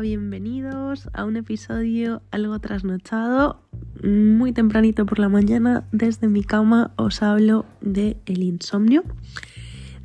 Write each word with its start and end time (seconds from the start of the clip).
Bienvenidos 0.00 1.08
a 1.12 1.24
un 1.24 1.36
episodio 1.36 2.22
algo 2.30 2.60
trasnochado. 2.60 3.60
Muy 4.04 4.52
tempranito 4.52 5.06
por 5.06 5.18
la 5.18 5.28
mañana, 5.28 5.88
desde 5.90 6.28
mi 6.28 6.44
cama 6.44 6.92
os 6.96 7.20
hablo 7.20 7.66
de 7.80 8.16
el 8.26 8.44
insomnio, 8.44 9.02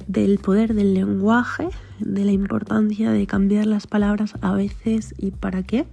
del 0.08 0.40
poder 0.40 0.74
del 0.74 0.96
lenguaje, 0.96 1.68
de 2.00 2.26
la 2.26 2.32
importancia 2.32 3.12
de 3.12 3.28
cambiar 3.28 3.68
las 3.68 3.86
palabras 3.86 4.34
a 4.42 4.54
veces 4.54 5.14
y 5.20 5.30
para 5.30 5.62
qué, 5.62 5.86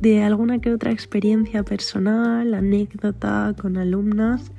de 0.00 0.22
alguna 0.22 0.60
que 0.60 0.74
otra 0.74 0.92
experiencia 0.92 1.62
personal, 1.62 2.52
anécdota 2.52 3.54
con 3.58 3.78
alumnas 3.78 4.52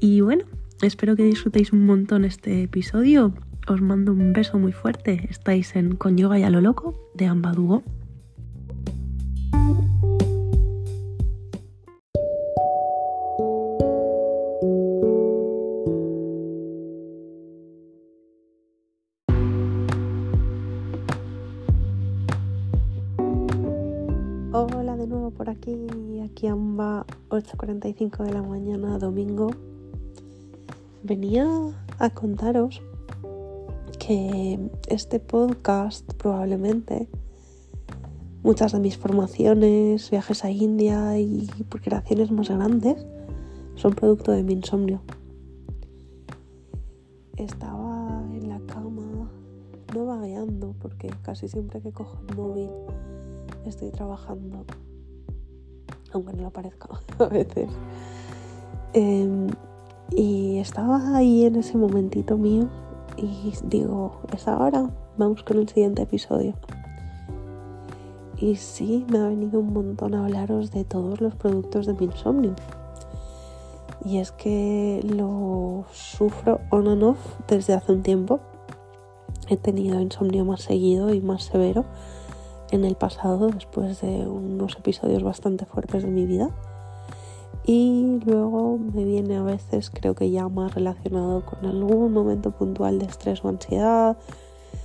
y 0.00 0.20
bueno, 0.20 0.44
espero 0.82 1.14
que 1.14 1.22
disfrutéis 1.22 1.72
un 1.72 1.86
montón 1.86 2.24
este 2.24 2.64
episodio 2.64 3.34
os 3.68 3.80
mando 3.80 4.12
un 4.12 4.32
beso 4.32 4.58
muy 4.58 4.72
fuerte. 4.72 5.26
Estáis 5.28 5.74
en 5.76 5.96
Con 5.96 6.16
Yoga 6.16 6.38
y 6.38 6.44
a 6.44 6.50
lo 6.50 6.60
Loco 6.60 6.94
de 7.14 7.26
Ambadugo. 7.26 7.82
Hola 24.52 24.96
de 24.96 25.06
nuevo 25.06 25.30
por 25.32 25.50
aquí, 25.50 25.76
aquí 26.24 26.46
Amba, 26.46 27.04
8.45 27.28 28.24
de 28.24 28.32
la 28.32 28.42
mañana, 28.42 28.98
domingo. 28.98 29.50
Venía 31.02 31.46
a 31.98 32.10
contaros 32.10 32.80
este 34.08 35.18
podcast 35.18 36.12
probablemente 36.14 37.08
muchas 38.44 38.70
de 38.70 38.78
mis 38.78 38.96
formaciones, 38.96 40.08
viajes 40.12 40.44
a 40.44 40.50
India 40.50 41.18
y 41.18 41.48
creaciones 41.82 42.30
más 42.30 42.48
grandes 42.48 43.04
son 43.74 43.94
producto 43.94 44.30
de 44.30 44.44
mi 44.44 44.52
insomnio. 44.52 45.00
Estaba 47.36 48.22
en 48.32 48.48
la 48.48 48.60
cama, 48.60 49.28
no 49.92 50.06
vagueando, 50.06 50.76
porque 50.80 51.10
casi 51.22 51.48
siempre 51.48 51.80
que 51.80 51.90
cojo 51.90 52.16
el 52.28 52.36
móvil 52.36 52.70
estoy 53.64 53.90
trabajando, 53.90 54.64
aunque 56.12 56.32
no 56.34 56.44
lo 56.44 56.50
parezca 56.52 56.88
a 57.18 57.24
veces. 57.24 57.68
Em, 58.92 59.48
y 60.12 60.58
estaba 60.58 61.16
ahí 61.16 61.44
en 61.46 61.56
ese 61.56 61.76
momentito 61.76 62.38
mío 62.38 62.68
y 63.16 63.52
digo, 63.64 64.20
es 64.34 64.48
ahora, 64.48 64.90
vamos 65.16 65.42
con 65.42 65.58
el 65.58 65.68
siguiente 65.68 66.02
episodio. 66.02 66.54
Y 68.38 68.56
sí, 68.56 69.06
me 69.10 69.18
ha 69.18 69.28
venido 69.28 69.60
un 69.60 69.72
montón 69.72 70.14
a 70.14 70.24
hablaros 70.24 70.70
de 70.70 70.84
todos 70.84 71.20
los 71.20 71.34
productos 71.34 71.86
de 71.86 71.94
mi 71.94 72.04
insomnio. 72.04 72.54
Y 74.04 74.18
es 74.18 74.30
que 74.32 75.00
lo 75.02 75.86
sufro 75.90 76.60
on 76.70 76.86
and 76.88 77.02
off 77.02 77.18
desde 77.48 77.72
hace 77.72 77.92
un 77.92 78.02
tiempo. 78.02 78.40
He 79.48 79.56
tenido 79.56 80.00
insomnio 80.00 80.44
más 80.44 80.62
seguido 80.62 81.14
y 81.14 81.20
más 81.20 81.44
severo 81.44 81.84
en 82.70 82.84
el 82.84 82.96
pasado 82.96 83.48
después 83.48 84.00
de 84.00 84.26
unos 84.26 84.76
episodios 84.76 85.22
bastante 85.22 85.64
fuertes 85.64 86.02
de 86.02 86.10
mi 86.10 86.26
vida 86.26 86.50
y 87.66 88.20
luego 88.24 88.78
me 88.78 89.04
viene 89.04 89.36
a 89.36 89.42
veces 89.42 89.90
creo 89.90 90.14
que 90.14 90.30
ya 90.30 90.48
más 90.48 90.74
relacionado 90.74 91.44
con 91.44 91.66
algún 91.66 92.12
momento 92.12 92.52
puntual 92.52 93.00
de 93.00 93.06
estrés 93.06 93.44
o 93.44 93.48
ansiedad, 93.48 94.16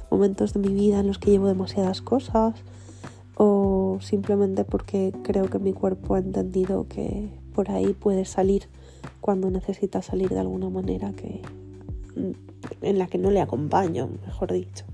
momentos 0.10 0.54
de 0.54 0.60
mi 0.60 0.74
vida 0.74 1.00
en 1.00 1.08
los 1.08 1.20
que 1.20 1.30
llevo 1.30 1.48
demasiadas 1.48 2.02
cosas 2.02 2.56
o 3.38 4.00
simplemente 4.02 4.64
porque 4.64 5.14
creo 5.24 5.46
que 5.46 5.59
mi 5.59 5.74
cuerpo 5.74 6.16
ha 6.16 6.19
entendido 6.19 6.88
que 6.88 7.30
por 7.53 7.69
ahí 7.69 7.94
puede 7.94 8.25
salir 8.25 8.68
cuando 9.19 9.52
necesita 9.52 10.02
salir 10.02 10.30
de 10.30 10.40
alguna 10.40 10.69
manera 10.69 11.13
que 11.13 11.42
en 12.81 12.98
la 12.98 13.08
que 13.08 13.18
no 13.18 13.31
le 13.31 13.42
acompaño, 13.42 14.09
mejor 14.25 14.52
dicho. 14.52 14.86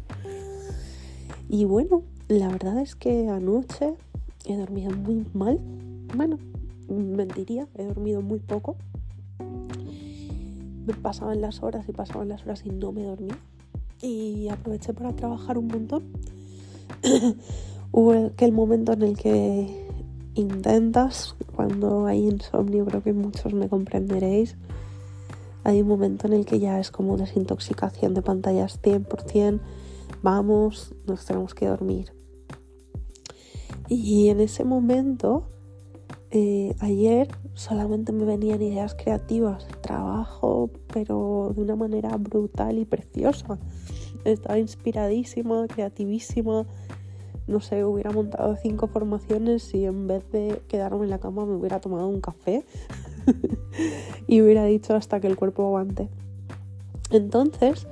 Y 1.50 1.66
bueno, 1.66 2.04
la 2.28 2.50
verdad 2.50 2.80
es 2.80 2.96
que 2.96 3.30
anoche 3.30 3.94
he 4.46 4.58
dormido 4.58 4.92
muy 4.92 5.26
mal. 5.34 5.60
Bueno, 6.16 6.38
mentiría, 6.90 7.68
he 7.76 7.86
dormido 7.86 8.22
muy 8.22 8.40
poco. 8.40 8.78
Pasaban 11.02 11.42
las 11.42 11.64
horas 11.64 11.88
y 11.90 11.92
pasaban 11.92 12.30
las 12.30 12.44
horas 12.44 12.64
y 12.66 12.70
no 12.70 12.92
me 12.92 13.04
dormí. 13.04 13.34
Y 14.02 14.48
aproveché 14.50 14.94
para 14.94 15.14
trabajar 15.14 15.58
un 15.58 15.68
montón. 15.68 16.04
Hubo 17.92 18.28
aquel 18.28 18.52
momento 18.52 18.94
en 18.94 19.02
el 19.04 19.18
que 19.18 19.88
intentas, 20.36 21.36
cuando 21.56 22.06
hay 22.06 22.28
insomnio, 22.28 22.86
creo 22.86 23.04
que 23.04 23.14
muchos 23.14 23.54
me 23.54 23.70
comprenderéis. 23.70 24.56
Hay 25.64 25.82
un 25.82 25.88
momento 25.88 26.28
en 26.28 26.34
el 26.34 26.46
que 26.46 26.60
ya 26.60 26.80
es 26.80 26.92
como 26.92 27.18
desintoxicación 27.18 28.14
de 28.14 28.22
pantallas 28.22 28.80
100%. 28.82 29.60
Vamos, 30.22 30.94
nos 31.06 31.26
tenemos 31.26 31.54
que 31.54 31.68
dormir. 31.68 32.14
Y 33.90 34.30
en 34.30 34.42
ese 34.42 34.64
momento 34.64 35.48
eh, 36.40 36.76
ayer 36.82 37.28
solamente 37.56 38.12
me 38.12 38.24
venían 38.24 38.62
ideas 38.62 38.94
creativas, 38.94 39.68
trabajo, 39.82 40.70
pero 40.94 41.52
de 41.56 41.62
una 41.64 41.76
manera 41.76 42.16
brutal 42.18 42.78
y 42.78 42.86
preciosa. 42.86 43.58
Estaba 44.24 44.60
inspiradísima, 44.60 45.66
creativísima. 45.68 46.68
No 47.48 47.60
sé, 47.60 47.84
hubiera 47.84 48.12
montado 48.12 48.56
cinco 48.56 48.86
formaciones 48.86 49.74
y 49.74 49.86
en 49.86 50.06
vez 50.06 50.32
de 50.32 50.62
quedarme 50.68 51.06
en 51.06 51.10
la 51.10 51.18
cama 51.18 51.44
me 51.48 51.56
hubiera 51.56 51.82
tomado 51.82 52.08
un 52.08 52.22
café 52.22 52.64
y 54.28 54.42
hubiera 54.42 54.64
dicho 54.66 54.96
hasta 54.96 55.20
que 55.20 55.26
el 55.26 55.38
cuerpo 55.38 55.66
aguante. 55.66 56.08
Entonces, 57.10 57.88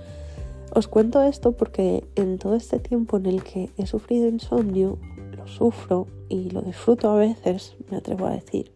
os 0.71 0.87
cuento 0.87 1.23
esto 1.23 1.53
porque 1.53 2.03
en 2.15 2.37
todo 2.37 2.55
este 2.55 2.77
tiempo 2.77 3.17
en 3.17 3.25
el 3.25 3.43
que 3.43 3.71
he 3.77 3.87
sufrido 3.87 4.27
insomnio, 4.27 4.99
sufro 5.45 6.07
y 6.29 6.49
lo 6.49 6.61
disfruto 6.61 7.09
a 7.09 7.15
veces, 7.15 7.75
me 7.89 7.97
atrevo 7.97 8.25
a 8.27 8.31
decir. 8.31 8.71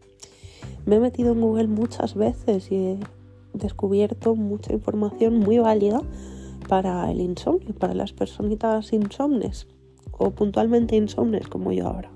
Me 0.85 0.96
he 0.96 1.00
metido 1.00 1.34
en 1.34 1.41
Google 1.41 1.68
muchas 1.68 2.16
veces 2.16 2.72
y 2.72 2.75
he 2.75 3.00
descubierto 3.53 4.35
mucha 4.35 4.74
información 4.74 5.40
muy 5.40 5.59
válida 5.59 6.02
para 6.68 7.12
el 7.12 7.22
insomnio, 7.22 7.74
para 7.74 7.94
las 7.94 8.13
personitas 8.13 8.94
insomnes 8.94 9.68
o 10.12 10.31
puntualmente 10.31 10.96
insomnes 10.96 11.47
como 11.47 11.72
yo 11.72 11.88
ahora. 11.88 12.12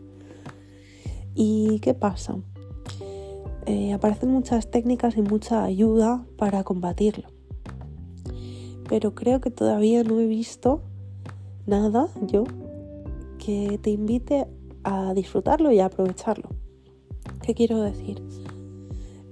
¿Y 1.36 1.80
qué 1.80 1.94
pasa? 1.94 2.36
Eh, 3.66 3.94
aparecen 3.94 4.30
muchas 4.30 4.70
técnicas 4.70 5.18
y 5.18 5.22
mucha 5.22 5.64
ayuda 5.64 6.26
para 6.38 6.64
combatirlo. 6.64 7.30
Pero 8.90 9.16
creo 9.16 9.40
que 9.40 9.50
todavía 9.50 10.04
no 10.04 10.20
he 10.20 10.28
visto 10.28 10.82
nada 11.66 12.10
yo 12.28 12.44
que 13.44 13.78
te 13.82 13.90
invite 13.90 14.48
a 14.84 15.14
disfrutarlo 15.14 15.72
y 15.72 15.80
a 15.80 15.86
aprovecharlo. 15.86 16.50
¿Qué 17.42 17.54
quiero 17.54 17.82
decir? 17.82 18.22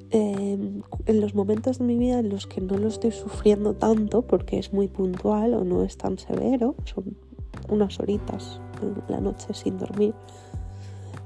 Em, 0.09 0.81
en 1.05 1.21
los 1.21 1.35
momentos 1.35 1.79
de 1.79 1.85
mi 1.85 1.97
vida 1.97 2.19
en 2.19 2.29
los 2.29 2.45
que 2.45 2.59
no 2.59 2.77
lo 2.77 2.89
estoy 2.89 3.11
sufriendo 3.11 3.73
tanto 3.73 4.23
porque 4.23 4.59
es 4.59 4.73
muy 4.73 4.89
puntual 4.89 5.53
o 5.53 5.63
no 5.63 5.83
es 5.83 5.97
tan 5.97 6.17
severo, 6.17 6.75
son 6.83 7.15
unas 7.69 7.99
horitas 7.99 8.59
en 8.81 8.95
la 9.07 9.21
noche 9.21 9.53
sin 9.53 9.77
dormir. 9.77 10.13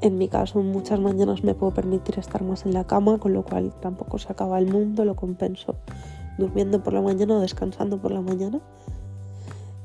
En 0.01 0.19
mi 0.19 0.27
caso, 0.27 0.61
muchas 0.61 0.99
mañanas 0.99 1.43
me 1.43 1.55
puedo 1.55 1.73
permitir 1.73 2.19
estar 2.19 2.43
más 2.43 2.65
en 2.65 2.73
la 2.73 2.85
cama, 2.85 3.17
con 3.17 3.33
lo 3.33 3.43
cual 3.43 3.73
tampoco 3.81 4.19
se 4.19 4.31
acaba 4.31 4.59
el 4.59 4.67
mundo, 4.67 5.05
lo 5.05 5.15
compenso 5.15 5.75
durmiendo 6.37 6.83
por 6.83 6.93
la 6.93 7.01
mañana 7.01 7.37
o 7.37 7.39
descansando 7.39 7.99
por 7.99 8.11
la 8.11 8.21
mañana. 8.21 8.59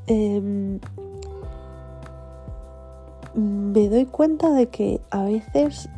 Eh, 0.09 0.79
me 3.35 3.88
doy 3.88 4.06
cuenta 4.06 4.50
de 4.50 4.69
que 4.69 5.00
a 5.11 5.23
veces 5.23 5.88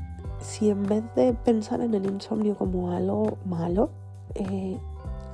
si 0.42 0.70
en 0.70 0.82
vez 0.84 1.04
de 1.14 1.32
pensar 1.32 1.80
en 1.80 1.94
el 1.94 2.06
insomnio 2.06 2.56
como 2.56 2.90
algo 2.90 3.38
malo, 3.44 3.90
eh, 4.34 4.78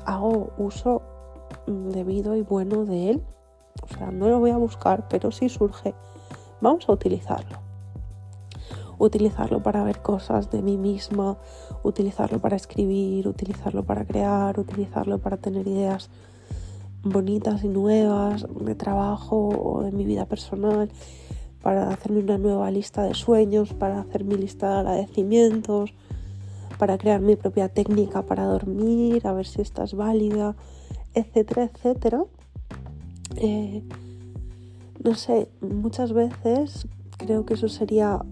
hago 0.04 0.50
uso 0.58 1.02
debido 1.66 2.36
y 2.36 2.42
bueno 2.42 2.84
de 2.84 3.10
él, 3.10 3.22
o 3.82 3.88
sea, 3.96 4.10
no 4.10 4.28
lo 4.28 4.38
voy 4.38 4.50
a 4.50 4.56
buscar, 4.56 5.08
pero 5.08 5.30
si 5.30 5.48
surge, 5.48 5.94
vamos 6.60 6.88
a 6.88 6.92
utilizarlo. 6.92 7.58
Utilizarlo 8.98 9.62
para 9.62 9.84
ver 9.84 10.02
cosas 10.02 10.50
de 10.50 10.60
mí 10.60 10.76
misma, 10.76 11.38
utilizarlo 11.84 12.40
para 12.40 12.56
escribir, 12.56 13.28
utilizarlo 13.28 13.84
para 13.84 14.04
crear, 14.04 14.58
utilizarlo 14.58 15.18
para 15.18 15.36
tener 15.36 15.66
ideas 15.68 16.10
bonitas 17.04 17.62
y 17.62 17.68
nuevas 17.68 18.44
de 18.60 18.74
trabajo 18.74 19.48
o 19.48 19.82
de 19.82 19.92
mi 19.92 20.04
vida 20.04 20.26
personal 20.26 20.90
para 21.62 21.90
hacerme 21.90 22.20
una 22.20 22.38
nueva 22.38 22.70
lista 22.70 23.02
de 23.02 23.14
sueños, 23.14 23.74
para 23.74 24.00
hacer 24.00 24.24
mi 24.24 24.36
lista 24.36 24.68
de 24.70 24.78
agradecimientos, 24.78 25.92
para 26.78 26.96
crear 26.98 27.20
mi 27.20 27.36
propia 27.36 27.68
técnica 27.68 28.22
para 28.22 28.44
dormir, 28.44 29.26
a 29.26 29.32
ver 29.32 29.46
si 29.46 29.60
esta 29.60 29.84
es 29.84 29.94
válida, 29.94 30.54
etcétera, 31.14 31.64
etcétera. 31.64 32.24
Eh, 33.36 33.82
no 35.02 35.14
sé, 35.14 35.48
muchas 35.60 36.12
veces 36.12 36.86
creo 37.18 37.44
que 37.44 37.54
eso 37.54 37.68
sería 37.68 38.24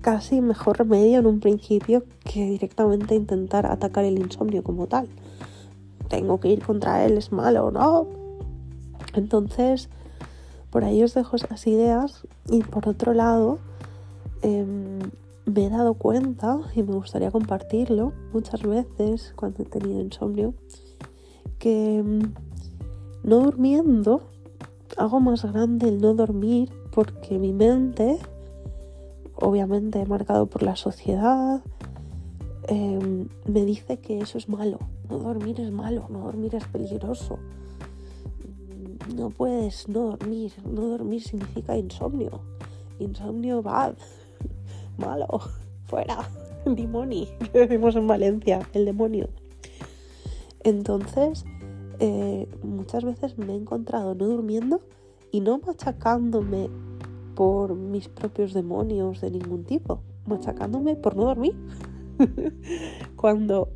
casi 0.00 0.40
mejor 0.40 0.78
remedio 0.78 1.18
en 1.18 1.26
un 1.26 1.40
principio 1.40 2.04
que 2.24 2.46
directamente 2.46 3.14
intentar 3.14 3.66
atacar 3.66 4.04
el 4.04 4.18
insomnio 4.18 4.62
como 4.62 4.86
tal. 4.86 5.08
Tengo 6.08 6.40
que 6.40 6.48
ir 6.48 6.64
contra 6.64 7.04
él, 7.04 7.18
es 7.18 7.32
malo, 7.32 7.70
¿no? 7.70 8.06
Entonces, 9.14 9.88
por 10.70 10.84
ahí 10.84 11.02
os 11.02 11.14
dejo 11.14 11.36
esas 11.36 11.66
ideas 11.66 12.26
y 12.50 12.62
por 12.62 12.88
otro 12.88 13.12
lado, 13.14 13.58
em, 14.42 14.98
me 15.46 15.66
he 15.66 15.70
dado 15.70 15.94
cuenta 15.94 16.60
y 16.74 16.82
me 16.82 16.92
gustaría 16.92 17.30
compartirlo 17.30 18.12
muchas 18.32 18.62
veces 18.62 19.32
cuando 19.34 19.62
he 19.62 19.66
tenido 19.66 20.00
insomnio, 20.00 20.54
que 21.58 21.98
em, 21.98 22.32
no 23.22 23.40
durmiendo 23.40 24.22
hago 24.96 25.20
más 25.20 25.44
grande 25.44 25.88
el 25.88 26.00
no 26.00 26.14
dormir 26.14 26.70
porque 26.90 27.38
mi 27.38 27.52
mente, 27.52 28.18
obviamente 29.36 30.04
marcado 30.06 30.46
por 30.46 30.62
la 30.62 30.76
sociedad, 30.76 31.62
em, 32.68 33.28
me 33.46 33.64
dice 33.64 33.98
que 33.98 34.18
eso 34.18 34.38
es 34.38 34.48
malo. 34.48 34.78
No 35.08 35.18
dormir 35.18 35.60
es 35.60 35.70
malo, 35.70 36.06
no 36.10 36.20
dormir 36.20 36.54
es 36.54 36.66
peligroso. 36.66 37.38
No 39.18 39.30
puedes 39.30 39.88
no 39.88 40.16
dormir. 40.16 40.52
No 40.64 40.82
dormir 40.82 41.20
significa 41.20 41.76
insomnio. 41.76 42.40
Insomnio 43.00 43.62
bad. 43.62 43.94
Malo. 44.96 45.40
Fuera. 45.86 46.28
Dimoni. 46.64 47.28
Que 47.52 47.58
decimos 47.66 47.96
en 47.96 48.06
Valencia. 48.06 48.60
El 48.72 48.84
demonio. 48.84 49.28
Entonces, 50.62 51.44
eh, 51.98 52.48
muchas 52.62 53.04
veces 53.04 53.36
me 53.38 53.54
he 53.54 53.56
encontrado 53.56 54.14
no 54.14 54.26
durmiendo 54.26 54.82
y 55.32 55.40
no 55.40 55.58
machacándome 55.58 56.70
por 57.34 57.74
mis 57.74 58.08
propios 58.08 58.54
demonios 58.54 59.20
de 59.20 59.30
ningún 59.30 59.64
tipo, 59.64 60.00
machacándome 60.26 60.94
por 60.96 61.16
no 61.16 61.24
dormir. 61.24 61.56
cuando 63.16 63.68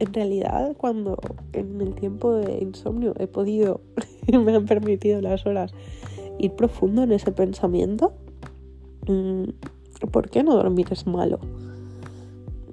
en 0.00 0.14
realidad, 0.14 0.74
cuando 0.76 1.18
en 1.52 1.80
el 1.80 1.94
tiempo 1.94 2.32
de 2.32 2.58
insomnio 2.62 3.14
he 3.18 3.26
podido, 3.26 3.82
me 4.32 4.56
han 4.56 4.64
permitido 4.64 5.20
las 5.20 5.46
horas 5.46 5.72
ir 6.38 6.52
profundo 6.52 7.02
en 7.02 7.12
ese 7.12 7.32
pensamiento, 7.32 8.14
mm, 9.06 9.44
¿por 10.10 10.30
qué 10.30 10.42
no 10.42 10.56
dormir 10.56 10.88
es 10.90 11.06
malo? 11.06 11.38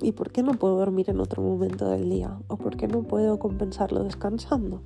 ¿Y 0.01 0.13
por 0.13 0.31
qué 0.31 0.41
no 0.41 0.53
puedo 0.53 0.77
dormir 0.77 1.09
en 1.09 1.19
otro 1.19 1.44
momento 1.44 1.89
del 1.89 2.09
día? 2.09 2.38
¿O 2.47 2.56
por 2.56 2.77
qué 2.77 2.88
no 2.88 3.03
puedo 3.03 3.39
compensarlo 3.39 4.03
descansando? 4.03 4.81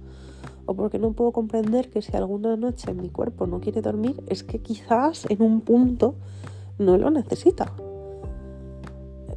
¿O 0.65 0.73
por 0.73 0.89
qué 0.89 0.97
no 0.97 1.11
puedo 1.11 1.31
comprender 1.31 1.91
que 1.91 2.01
si 2.01 2.15
alguna 2.15 2.55
noche 2.55 2.93
mi 2.93 3.09
cuerpo 3.09 3.45
no 3.45 3.59
quiere 3.59 3.81
dormir 3.81 4.23
es 4.27 4.43
que 4.43 4.59
quizás 4.59 5.27
en 5.29 5.43
un 5.43 5.61
punto 5.61 6.15
no 6.79 6.97
lo 6.97 7.11
necesita? 7.11 7.71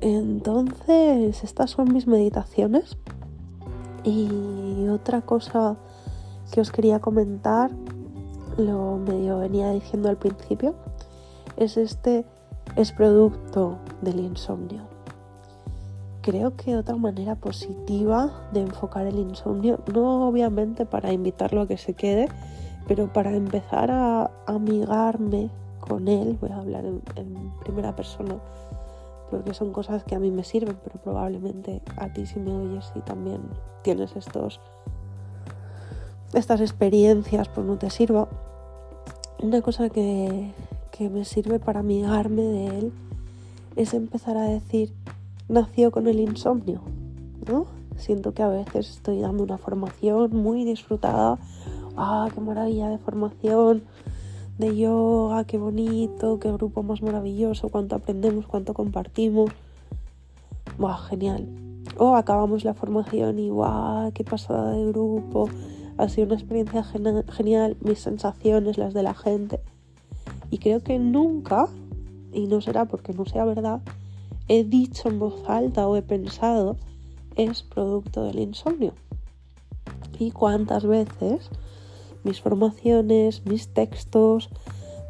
Entonces, 0.05 1.43
estas 1.43 1.71
son 1.71 1.93
mis 1.93 2.07
meditaciones. 2.07 2.97
Y 4.05 4.87
otra 4.89 5.23
cosa 5.23 5.77
que 6.53 6.61
os 6.61 6.71
quería 6.71 7.01
comentar, 7.01 7.71
lo 8.59 8.99
medio 8.99 9.39
venía 9.39 9.71
diciendo 9.71 10.09
al 10.09 10.19
principio, 10.19 10.75
es 11.57 11.77
este 11.77 12.25
es 12.77 12.93
producto 12.93 13.79
del 14.03 14.21
insomnio 14.21 14.95
creo 16.25 16.57
que 16.57 16.75
otra 16.75 16.97
manera 16.97 17.35
positiva 17.35 18.49
de 18.53 18.63
enfocar 18.63 19.07
el 19.07 19.19
insomnio, 19.19 19.81
no 19.93 20.27
obviamente 20.27 20.87
para 20.87 21.13
invitarlo 21.13 21.61
a 21.61 21.69
que 21.69 21.77
se 21.77 21.93
quede, 21.93 22.29
pero 22.89 23.13
para 23.13 23.37
empezar 23.37 23.91
a 23.91 24.31
amigarme 24.47 25.51
con 25.81 26.09
él, 26.09 26.39
voy 26.41 26.51
a 26.51 26.57
hablar 26.57 26.87
en, 26.87 27.03
primera 27.63 27.95
persona, 27.95 28.37
porque 29.31 29.55
son 29.55 29.73
cosas 29.73 30.05
que 30.05 30.15
a 30.15 30.21
mí 30.21 30.31
me 30.31 30.45
sirven, 30.45 30.77
pero 30.83 31.01
probablemente 31.01 31.83
a 31.97 32.13
ti 32.13 32.27
si 32.27 32.39
me 32.39 32.53
oyes 32.53 32.93
y 32.95 33.01
también 33.01 33.41
tienes 33.83 34.17
estos 34.17 34.61
estas 36.33 36.61
experiencias 36.61 37.49
pues 37.49 37.67
no 37.67 37.77
te 37.77 37.91
sirva. 37.91 38.29
Una 39.41 39.63
cosa 39.63 39.89
que, 39.89 40.53
que 40.91 41.09
me 41.09 41.25
sirve 41.25 41.59
para 41.59 41.81
amigarme 41.81 42.43
de 42.43 42.79
él 42.79 42.93
es 43.77 43.95
empezar 43.95 44.37
a 44.37 44.45
decir, 44.45 44.93
nació 45.49 45.91
con 45.91 46.07
el 46.07 46.21
insomnio, 46.21 46.81
¿no? 47.47 47.67
Siento 47.97 48.35
que 48.35 48.43
a 48.43 48.49
veces 48.49 48.91
estoy 48.91 49.21
dando 49.21 49.43
una 49.43 49.59
formación 49.59 50.35
muy 50.35 50.65
disfrutada. 50.65 51.39
¡Ah, 51.97 52.29
qué 52.35 52.41
maravilla 52.41 52.89
de 52.89 52.99
formación! 52.99 53.85
De 54.59 54.77
yoga, 54.77 55.43
qué 55.45 55.59
bonito, 55.59 56.39
qué 56.39 56.53
grupo 56.53 56.85
más 56.85 57.03
maravilloso, 57.03 57.71
cuánto 57.71 57.97
aprendemos, 57.97 58.47
cuánto 58.47 58.73
compartimos. 58.73 59.51
¡Buah, 60.79 60.97
genial! 61.09 61.49
O 61.99 62.15
acabamos 62.15 62.65
la 62.65 62.73
formación 62.73 63.41
y 63.41 63.51
¡guau, 63.51 64.13
qué 64.13 64.23
pasada 64.23 64.71
de 64.71 64.87
grupo! 64.87 65.49
Ha 65.99 66.09
sido 66.09 66.29
una 66.29 66.37
experiencia 66.37 66.85
genial, 66.85 67.77
mis 67.81 67.99
sensaciones, 67.99 68.79
las 68.79 68.95
de 68.95 69.03
la 69.03 69.15
gente. 69.15 69.59
Y 70.53 70.59
creo 70.59 70.85
que 70.85 71.01
nunca, 71.01 71.67
y 72.33 72.47
no 72.47 72.61
será 72.61 72.85
porque 72.85 73.13
no 73.13 73.25
sea 73.25 73.45
verdad, 73.45 73.81
he 74.47 74.63
dicho 74.63 75.09
en 75.09 75.19
voz 75.19 75.49
alta 75.49 75.89
o 75.89 75.97
he 75.97 76.03
pensado 76.03 76.77
es 77.35 77.65
producto 77.65 78.23
del 78.23 78.39
insomnio. 78.39 78.93
Y 80.21 80.31
cuántas 80.31 80.87
veces 80.87 81.51
mis 82.25 82.41
formaciones, 82.41 83.45
mis 83.47 83.69
textos, 83.69 84.51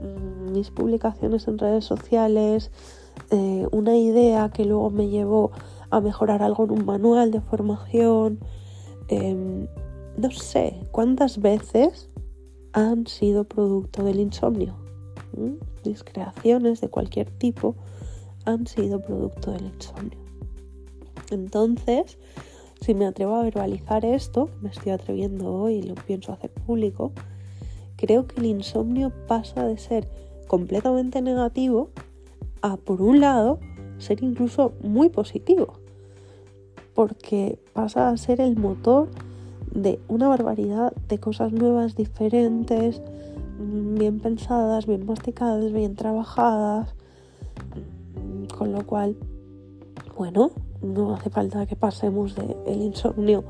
mm, 0.00 0.52
mis 0.52 0.70
publicaciones 0.70 1.48
en 1.48 1.58
redes 1.58 1.84
sociales, 1.84 2.70
eh, 3.30 3.66
una 3.72 3.96
idea 3.96 4.50
que 4.50 4.64
luego 4.64 4.90
me 4.90 5.08
llevó 5.08 5.52
a 5.90 6.00
mejorar 6.00 6.42
algo 6.42 6.64
en 6.64 6.72
un 6.72 6.84
manual 6.84 7.30
de 7.30 7.40
formación, 7.40 8.40
em, 9.08 9.66
no 10.16 10.30
sé 10.30 10.80
cuántas 10.90 11.40
veces 11.40 12.08
han 12.72 13.06
sido 13.06 13.44
producto 13.44 14.02
del 14.02 14.20
insomnio. 14.20 14.74
Mis 15.84 16.02
creaciones 16.02 16.80
de 16.80 16.88
cualquier 16.88 17.30
tipo 17.30 17.76
han 18.44 18.66
sido 18.66 19.00
producto 19.00 19.52
del 19.52 19.66
insomnio. 19.66 20.18
Entonces, 21.30 22.18
si 22.84 22.92
me 22.92 23.06
atrevo 23.06 23.36
a 23.36 23.42
verbalizar 23.42 24.04
esto, 24.04 24.50
me 24.60 24.68
estoy 24.68 24.92
atreviendo 24.92 25.50
hoy 25.50 25.76
y 25.76 25.82
lo 25.82 25.94
pienso 25.94 26.32
hacer 26.32 26.50
público, 26.50 27.12
creo 27.96 28.26
que 28.26 28.40
el 28.40 28.46
insomnio 28.46 29.10
pasa 29.26 29.64
de 29.64 29.78
ser 29.78 30.06
completamente 30.48 31.22
negativo 31.22 31.88
a, 32.60 32.76
por 32.76 33.00
un 33.00 33.20
lado, 33.20 33.58
ser 33.96 34.22
incluso 34.22 34.74
muy 34.82 35.08
positivo, 35.08 35.72
porque 36.94 37.58
pasa 37.72 38.10
a 38.10 38.16
ser 38.18 38.42
el 38.42 38.54
motor 38.56 39.08
de 39.72 39.98
una 40.08 40.28
barbaridad 40.28 40.92
de 41.08 41.18
cosas 41.18 41.52
nuevas, 41.52 41.96
diferentes, 41.96 43.00
bien 43.58 44.20
pensadas, 44.20 44.84
bien 44.84 45.06
masticadas, 45.06 45.72
bien 45.72 45.94
trabajadas, 45.96 46.94
con 48.58 48.72
lo 48.72 48.84
cual, 48.84 49.16
bueno, 50.18 50.50
no 50.84 51.14
hace 51.14 51.30
falta 51.30 51.66
que 51.66 51.76
pasemos 51.76 52.34
de 52.34 52.56
el 52.66 52.82
insomnio 52.82 53.44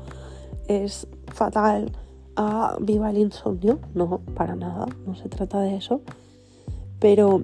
es 0.67 1.07
fatal 1.27 1.91
a 2.35 2.77
viva 2.81 3.11
el 3.11 3.17
insomnio, 3.17 3.79
no, 3.93 4.19
para 4.35 4.55
nada, 4.55 4.87
no 5.05 5.15
se 5.15 5.29
trata 5.29 5.59
de 5.59 5.75
eso, 5.75 6.01
pero 6.99 7.43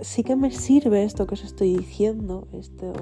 sí 0.00 0.24
que 0.24 0.36
me 0.36 0.50
sirve 0.50 1.04
esto 1.04 1.26
que 1.26 1.34
os 1.34 1.44
estoy 1.44 1.76
diciendo, 1.76 2.48
esto 2.52 2.92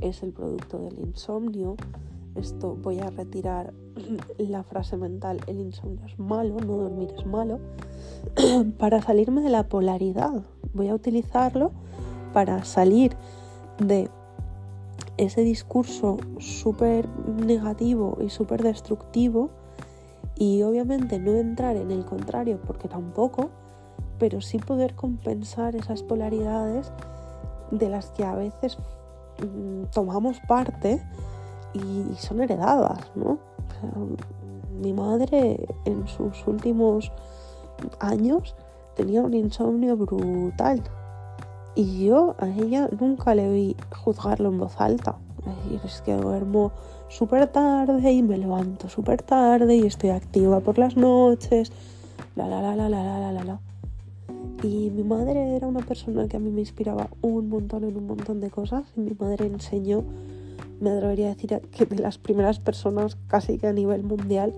es 0.00 0.22
el 0.22 0.32
producto 0.32 0.78
del 0.78 0.98
insomnio, 1.00 1.76
esto 2.36 2.76
voy 2.76 3.00
a 3.00 3.10
retirar 3.10 3.72
la 4.38 4.62
frase 4.62 4.96
mental, 4.96 5.40
el 5.46 5.60
insomnio 5.60 6.04
es 6.06 6.18
malo, 6.18 6.58
no 6.60 6.76
dormir 6.76 7.12
es 7.16 7.26
malo, 7.26 7.58
para 8.78 9.02
salirme 9.02 9.42
de 9.42 9.50
la 9.50 9.68
polaridad, 9.68 10.44
voy 10.72 10.88
a 10.88 10.94
utilizarlo 10.94 11.72
para 12.32 12.64
salir 12.64 13.16
de 13.78 14.10
ese 15.16 15.42
discurso 15.42 16.18
súper 16.38 17.08
negativo 17.26 18.18
y 18.20 18.30
súper 18.30 18.62
destructivo 18.62 19.50
y 20.36 20.62
obviamente 20.62 21.18
no 21.18 21.32
entrar 21.32 21.76
en 21.76 21.90
el 21.90 22.04
contrario 22.04 22.60
porque 22.66 22.88
tampoco, 22.88 23.50
pero 24.18 24.40
sí 24.40 24.58
poder 24.58 24.94
compensar 24.94 25.74
esas 25.76 26.02
polaridades 26.02 26.92
de 27.70 27.88
las 27.88 28.10
que 28.10 28.24
a 28.24 28.34
veces 28.34 28.76
mm, 29.40 29.84
tomamos 29.92 30.38
parte 30.46 31.02
y 31.72 32.14
son 32.16 32.42
heredadas, 32.42 33.10
¿no? 33.14 33.38
mi 34.80 34.92
madre 34.92 35.66
en 35.84 36.06
sus 36.06 36.46
últimos 36.46 37.12
años 37.98 38.54
tenía 38.94 39.22
un 39.22 39.34
insomnio 39.34 39.96
brutal 39.96 40.82
y 41.76 42.06
yo 42.06 42.34
a 42.38 42.48
ella 42.48 42.88
nunca 42.98 43.34
le 43.34 43.52
vi 43.52 43.76
juzgarlo 43.94 44.48
en 44.48 44.58
voz 44.58 44.80
alta. 44.80 45.16
Es 45.84 46.00
que 46.00 46.14
duermo 46.14 46.72
súper 47.08 47.46
tarde 47.46 48.12
y 48.12 48.22
me 48.22 48.38
levanto 48.38 48.88
súper 48.88 49.22
tarde 49.22 49.76
y 49.76 49.86
estoy 49.86 50.10
activa 50.10 50.60
por 50.60 50.78
las 50.78 50.96
noches. 50.96 51.70
La 52.34 52.48
la 52.48 52.62
la 52.62 52.74
la 52.74 52.88
la 52.88 53.20
la 53.20 53.32
la 53.32 53.44
la. 53.44 53.60
Y 54.62 54.90
mi 54.90 55.04
madre 55.04 55.54
era 55.54 55.66
una 55.68 55.80
persona 55.80 56.26
que 56.26 56.38
a 56.38 56.40
mí 56.40 56.50
me 56.50 56.60
inspiraba 56.60 57.08
un 57.20 57.48
montón 57.50 57.84
en 57.84 57.96
un 57.96 58.06
montón 58.06 58.40
de 58.40 58.50
cosas. 58.50 58.84
Y 58.96 59.00
mi 59.00 59.12
madre 59.18 59.46
enseñó, 59.46 60.02
me 60.80 60.90
atrevería 60.90 61.26
a 61.26 61.34
decir 61.34 61.60
que 61.70 61.84
de 61.84 61.98
las 61.98 62.16
primeras 62.16 62.58
personas 62.58 63.16
casi 63.28 63.58
que 63.58 63.66
a 63.66 63.72
nivel 63.72 64.02
mundial, 64.02 64.54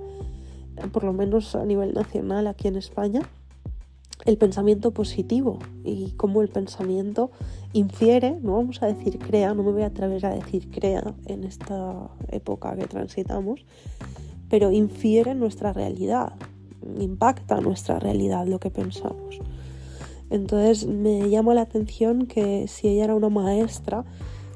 por 0.92 1.02
lo 1.02 1.12
menos 1.12 1.56
a 1.56 1.64
nivel 1.64 1.94
nacional 1.94 2.46
aquí 2.46 2.68
en 2.68 2.76
España, 2.76 3.22
el 4.28 4.36
pensamiento 4.36 4.90
positivo 4.90 5.58
y 5.84 6.10
cómo 6.18 6.42
el 6.42 6.48
pensamiento 6.48 7.30
infiere, 7.72 8.38
no 8.42 8.56
vamos 8.56 8.82
a 8.82 8.86
decir 8.86 9.18
crea, 9.18 9.54
no 9.54 9.62
me 9.62 9.72
voy 9.72 9.82
a 9.82 9.86
atrever 9.86 10.26
a 10.26 10.34
decir 10.34 10.70
crea 10.70 11.14
en 11.24 11.44
esta 11.44 12.10
época 12.30 12.76
que 12.76 12.86
transitamos, 12.86 13.64
pero 14.50 14.70
infiere 14.70 15.34
nuestra 15.34 15.72
realidad, 15.72 16.34
impacta 17.00 17.62
nuestra 17.62 18.00
realidad 18.00 18.46
lo 18.46 18.60
que 18.60 18.70
pensamos. 18.70 19.40
Entonces 20.28 20.86
me 20.86 21.30
llama 21.30 21.54
la 21.54 21.62
atención 21.62 22.26
que 22.26 22.68
si 22.68 22.88
ella 22.88 23.04
era 23.04 23.14
una 23.14 23.30
maestra 23.30 24.04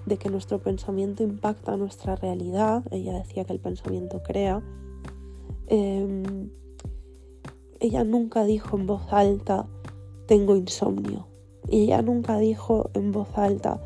de 0.04 0.18
que 0.18 0.28
nuestro 0.28 0.58
pensamiento 0.58 1.22
impacta 1.22 1.78
nuestra 1.78 2.14
realidad, 2.14 2.82
ella 2.90 3.14
decía 3.14 3.44
que 3.44 3.54
el 3.54 3.60
pensamiento 3.60 4.22
crea, 4.22 4.60
em, 5.68 6.50
ella 7.82 8.04
nunca 8.04 8.44
dijo 8.44 8.76
en 8.76 8.86
voz 8.86 9.12
alta, 9.12 9.66
tengo 10.26 10.54
insomnio. 10.54 11.26
Ella 11.68 12.00
nunca 12.00 12.38
dijo 12.38 12.90
en 12.94 13.10
voz 13.10 13.36
alta, 13.36 13.80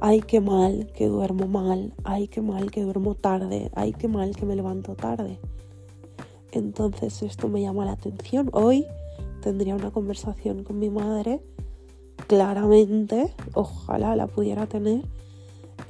ay, 0.00 0.22
qué 0.22 0.40
mal 0.40 0.90
que 0.94 1.06
duermo 1.06 1.46
mal, 1.46 1.92
ay, 2.02 2.28
qué 2.28 2.40
mal 2.40 2.70
que 2.70 2.82
duermo 2.82 3.14
tarde, 3.14 3.70
ay, 3.74 3.92
qué 3.92 4.08
mal 4.08 4.34
que 4.34 4.46
me 4.46 4.56
levanto 4.56 4.94
tarde. 4.94 5.38
Entonces 6.50 7.22
esto 7.22 7.48
me 7.48 7.60
llama 7.60 7.84
la 7.84 7.92
atención. 7.92 8.48
Hoy 8.54 8.86
tendría 9.42 9.74
una 9.74 9.90
conversación 9.90 10.64
con 10.64 10.78
mi 10.78 10.88
madre, 10.88 11.42
claramente, 12.28 13.34
ojalá 13.52 14.16
la 14.16 14.28
pudiera 14.28 14.66
tener, 14.66 15.02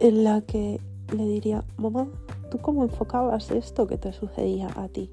en 0.00 0.25
la 0.25 0.41
que 0.41 0.81
le 1.17 1.25
diría, 1.26 1.62
mamá, 1.76 2.09
¿tú 2.50 2.59
cómo 2.59 2.83
enfocabas 2.83 3.53
esto 3.53 3.87
que 3.87 3.99
te 3.99 4.12
sucedía 4.12 4.69
a 4.75 4.88
ti? 4.88 5.12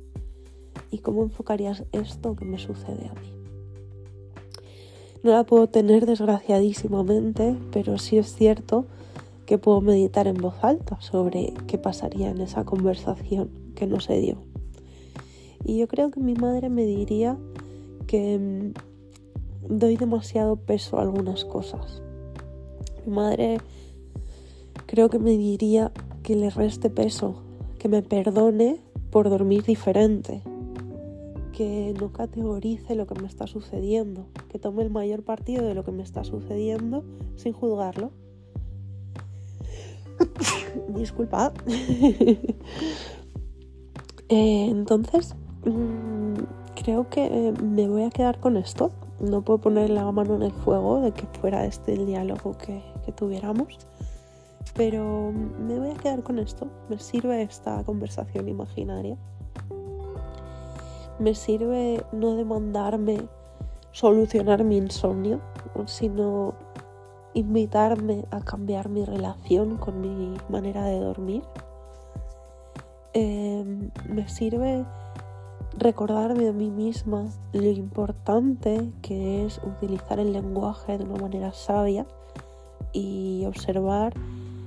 ¿Y 0.94 1.00
cómo 1.00 1.24
enfocarías 1.24 1.86
esto 1.92 2.36
que 2.36 2.46
me 2.46 2.60
sucede 2.60 3.10
a 3.10 3.20
mí? 3.20 3.34
No 5.24 5.32
la 5.32 5.44
puedo 5.44 5.68
tener 5.68 6.06
desgraciadísimamente, 6.06 7.56
pero 7.72 7.98
sí 7.98 8.20
es 8.20 8.36
cierto 8.36 8.86
que 9.48 9.58
puedo 9.58 9.82
meditar 9.82 10.28
en 10.28 10.36
voz 10.36 10.54
alta 10.64 11.02
sobre 11.02 11.56
qué 11.66 11.80
pasaría 11.80 12.30
en 12.30 12.42
esa 12.42 12.64
conversación 12.64 13.50
que 13.74 13.88
no 13.88 14.00
se 14.02 14.20
dio. 14.20 14.38
Y 15.66 15.80
yo 15.80 15.88
creo 15.88 16.12
que 16.12 16.20
mi 16.20 16.36
madre 16.36 16.70
me 16.70 16.86
diría 16.86 17.40
que 18.06 18.38
mm, 18.38 19.78
doy 19.80 19.98
demasiado 19.98 20.58
peso 20.58 21.00
a 21.00 21.02
algunas 21.02 21.44
cosas. 21.44 22.04
Mi 23.04 23.14
madre 23.14 23.58
creo 24.86 25.10
que 25.10 25.18
me 25.18 25.32
diría 25.32 25.92
que 26.22 26.36
le 26.36 26.52
reste 26.52 26.92
peso, 26.92 27.42
que 27.80 27.90
me 27.90 28.04
perdone 28.04 28.80
por 29.10 29.32
dormir 29.32 29.64
diferente, 29.64 30.44
que 31.54 31.94
no 32.00 32.12
categorice 32.12 32.96
lo 32.96 33.08
que 33.08 33.16
me 33.16 33.28
está 33.28 33.48
sucediendo, 33.48 34.26
que 34.50 34.60
tome 34.60 34.84
el 34.84 34.90
mayor 34.90 35.24
partido 35.24 35.66
de 35.66 35.76
lo 35.76 35.86
que 35.86 35.92
me 35.92 36.04
está 36.04 36.26
sucediendo 36.26 37.06
sin 37.36 37.54
juzgarlo. 37.54 38.12
Disculpad. 40.90 41.54
Eh, 44.30 44.68
entonces, 44.68 45.36
mm, 45.64 46.34
creo 46.76 47.08
que 47.08 47.54
me 47.62 47.88
voy 47.88 48.04
a 48.04 48.10
quedar 48.10 48.40
con 48.40 48.58
esto. 48.58 48.90
No 49.20 49.44
puedo 49.44 49.60
poner 49.60 49.92
la 49.92 50.12
mano 50.12 50.38
en 50.38 50.44
el 50.44 50.52
fuego 50.52 51.02
de 51.02 51.12
que 51.12 51.28
fuera 51.40 51.66
este 51.66 51.94
el 51.94 52.08
diálogo 52.08 52.58
que 52.58 52.82
tuviéramos. 53.16 53.78
Pero 54.76 55.32
me 55.32 55.78
voy 55.78 55.92
a 55.92 55.96
quedar 55.96 56.24
con 56.24 56.40
esto. 56.40 56.68
Me 56.90 56.98
sirve 56.98 57.44
esta 57.44 57.84
conversación 57.84 58.48
imaginaria 58.50 59.18
me 61.20 61.36
sirve 61.36 62.04
no 62.12 62.36
demandarme 62.36 63.28
solucionar 63.92 64.64
mi 64.64 64.78
insomnio, 64.78 65.40
sino 65.86 66.56
invitarme 67.34 68.26
a 68.32 68.42
cambiar 68.42 68.90
mi 68.90 69.06
relación 69.06 69.78
con 69.78 70.02
mi 70.02 70.36
manera 70.50 70.84
de 70.86 71.00
dormir. 71.00 71.44
Em, 73.14 73.92
me 74.10 74.28
sirve 74.28 74.86
recordarme 75.78 76.48
a 76.48 76.54
mí 76.54 76.70
misma 76.70 77.26
lo 77.52 77.70
importante 77.70 78.92
que 79.02 79.46
es 79.46 79.60
utilizar 79.64 80.20
el 80.20 80.34
lenguaje 80.34 80.98
de 80.98 81.04
una 81.04 81.22
manera 81.22 81.54
sabia 81.54 82.06
y 82.92 83.44
observar 83.46 84.14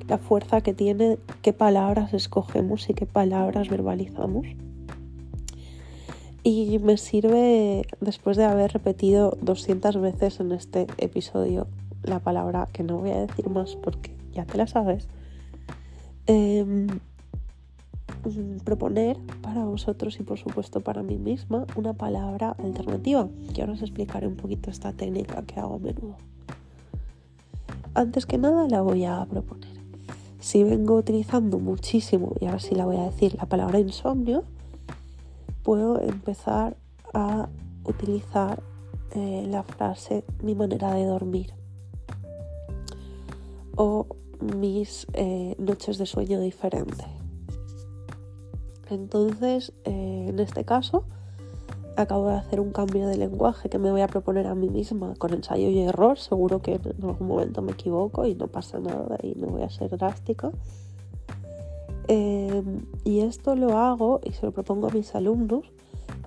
la 0.09 0.19
fuerza 0.19 0.61
que 0.61 0.75
tiene 0.75 1.19
qué 1.43 1.53
palabras 1.53 2.15
escogemos 2.15 2.89
y 2.89 2.95
qué 2.95 3.07
palabras 3.07 3.69
verbalizamos. 3.69 4.47
Y 6.49 6.79
me 6.79 6.97
sirve, 6.97 7.89
después 8.01 8.37
de 8.37 8.45
haber 8.45 8.73
repetido 8.73 9.37
200 9.43 10.01
veces 10.01 10.39
en 10.39 10.53
este 10.53 10.87
episodio 10.97 11.67
la 12.05 12.21
palabra 12.21 12.69
que 12.73 12.85
no 12.85 12.99
voy 12.99 13.11
a 13.11 13.27
decir 13.27 13.51
más 13.51 13.75
porque 13.75 14.15
ya 14.33 14.45
te 14.45 14.57
la 14.57 14.69
sabes, 14.69 15.09
em, 16.29 16.87
proponer 18.63 19.17
para 19.43 19.65
vosotros 19.65 20.21
y 20.21 20.23
por 20.23 20.39
supuesto 20.39 20.83
para 20.83 21.03
mí 21.03 21.19
misma 21.19 21.67
una 21.75 21.95
palabra 21.95 22.55
alternativa. 22.63 23.29
Y 23.53 23.61
ahora 23.61 23.73
os 23.73 23.83
explicaré 23.83 24.29
un 24.29 24.37
poquito 24.37 24.71
esta 24.71 24.93
técnica 24.93 25.43
que 25.43 25.59
hago 25.59 25.75
a 25.75 25.79
menudo. 25.81 26.15
Antes 27.95 28.25
que 28.25 28.39
nada 28.39 28.69
la 28.69 28.83
voy 28.83 29.05
a 29.05 29.27
proponer. 29.29 29.75
Si 30.39 30.63
vengo 30.63 30.95
utilizando 30.95 31.59
muchísimo, 31.59 32.35
y 32.41 32.45
ahora 32.45 32.61
sí 32.61 32.77
la 32.77 32.85
voy 32.85 32.99
a 32.99 33.03
decir, 33.03 33.35
la 33.35 33.47
palabra 33.47 33.81
insomnio, 33.81 34.45
puedo 35.67 36.01
empezar 36.01 36.77
a 37.13 37.49
utilizar 37.83 38.63
eh, 39.17 39.45
la 39.49 39.65
frase 39.65 40.23
mi 40.41 40.55
manera 40.55 40.95
de 40.95 41.05
dormir 41.07 41.53
o 43.75 44.07
mis 44.41 45.09
eh, 45.15 45.57
noches 45.59 45.99
de 45.99 46.07
sueño 46.07 46.39
diferente. 46.39 47.05
Entonces, 48.91 49.73
eh, 49.83 50.27
en 50.29 50.39
este 50.39 50.65
caso, 50.65 51.03
acabo 51.97 52.29
de 52.29 52.37
hacer 52.37 52.61
un 52.61 52.71
cambio 52.71 53.09
de 53.09 53.17
lenguaje 53.17 53.69
que 53.69 53.81
me 53.81 53.91
voy 53.91 54.03
a 54.03 54.07
proponer 54.07 54.47
a 54.47 54.55
mí 54.55 54.69
misma 54.69 55.15
con 55.19 55.35
ensayo 55.35 55.69
y 55.69 55.81
error. 55.81 56.17
Seguro 56.17 56.63
que 56.63 56.75
en 56.75 57.05
algún 57.05 57.27
momento 57.27 57.61
me 57.61 57.73
equivoco 57.73 58.25
y 58.25 58.37
no 58.37 58.47
pasa 58.47 58.79
nada 58.79 59.19
y 59.21 59.35
no 59.35 59.49
voy 59.49 59.63
a 59.63 59.71
ser 59.71 59.91
drástica. 59.99 60.53
Em, 62.09 62.83
y 63.05 63.21
esto 63.21 63.57
lo 63.57 63.79
hago 63.79 64.21
y 64.25 64.33
se 64.33 64.47
lo 64.47 64.53
propongo 64.53 64.89
a 64.89 64.91
mis 64.91 65.15
alumnos 65.15 65.73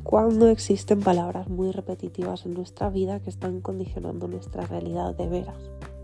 cuando 0.03 0.49
existen 0.49 0.99
palabras 0.99 1.49
muy 1.49 1.71
repetitivas 1.71 2.45
en 2.45 2.53
nuestra 2.53 2.89
vida 2.89 3.19
que 3.19 3.29
están 3.29 3.61
condicionando 3.61 4.27
nuestra 4.27 4.65
realidad 4.65 5.15
de 5.15 5.27
veras. 5.27 5.57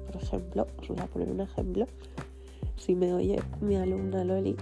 Por 0.06 0.22
ejemplo, 0.22 0.68
os 0.82 0.88
voy 0.88 1.00
a 1.00 1.08
poner 1.08 1.30
un 1.30 1.42
ejemplo. 1.42 1.88
Si 2.78 2.96
me 2.96 3.14
oye 3.14 3.42
mi 3.62 3.76
alumna 3.76 4.24
Loli, 4.24 4.56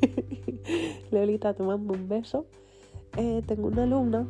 Lolita 1.10 1.54
tomando 1.54 1.94
un 1.94 2.08
beso, 2.08 2.46
eh, 3.16 3.42
tengo 3.46 3.68
una 3.68 3.84
alumna 3.84 4.26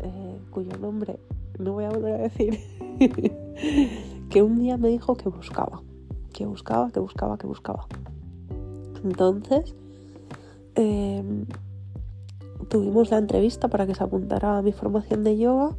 eh, 0.00 0.38
cuyo 0.50 0.76
nombre 0.78 1.18
no 1.58 1.72
voy 1.72 1.84
a 1.84 1.90
volver 1.90 2.14
a 2.14 2.18
decir, 2.18 2.58
que 4.30 4.42
un 4.42 4.58
día 4.58 4.76
me 4.76 4.88
dijo 4.88 5.16
que 5.16 5.28
buscaba, 5.28 5.82
que 6.32 6.46
buscaba, 6.46 6.90
que 6.90 7.00
buscaba, 7.00 7.36
que 7.36 7.46
buscaba. 7.46 7.86
Entonces, 9.04 9.74
em, 10.74 11.46
tuvimos 12.68 13.10
la 13.10 13.18
entrevista 13.18 13.68
para 13.68 13.86
que 13.86 13.94
se 13.94 14.04
apuntara 14.04 14.58
a 14.58 14.62
mi 14.62 14.72
formación 14.72 15.24
de 15.24 15.38
yoga 15.38 15.76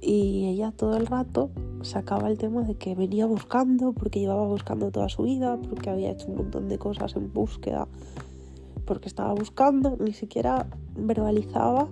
y 0.00 0.46
ella 0.46 0.72
todo 0.76 0.96
el 0.96 1.06
rato 1.06 1.50
sacaba 1.82 2.28
el 2.28 2.36
tema 2.36 2.62
de 2.62 2.74
que 2.74 2.94
venía 2.94 3.26
buscando, 3.26 3.92
porque 3.92 4.20
llevaba 4.20 4.46
buscando 4.46 4.90
toda 4.90 5.08
su 5.08 5.22
vida, 5.22 5.58
porque 5.68 5.90
había 5.90 6.10
hecho 6.10 6.28
un 6.28 6.36
montón 6.36 6.68
de 6.68 6.78
cosas 6.78 7.16
en 7.16 7.32
búsqueda, 7.32 7.88
porque 8.84 9.08
estaba 9.08 9.32
buscando, 9.32 9.96
ni 9.98 10.12
siquiera 10.12 10.66
verbalizaba 10.96 11.88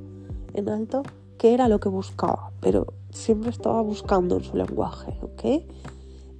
en 0.52 0.68
alto 0.68 1.02
qué 1.38 1.54
era 1.54 1.68
lo 1.68 1.80
que 1.80 1.88
buscaba, 1.88 2.52
pero 2.60 2.86
siempre 3.10 3.50
estaba 3.50 3.80
buscando 3.80 4.36
en 4.36 4.44
su 4.44 4.56
lenguaje, 4.56 5.18
¿ok? 5.22 5.64